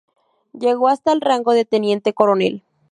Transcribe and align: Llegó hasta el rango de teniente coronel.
Llegó 0.53 0.87
hasta 0.87 1.11
el 1.11 1.21
rango 1.21 1.53
de 1.53 1.63
teniente 1.63 2.11
coronel. 2.15 2.63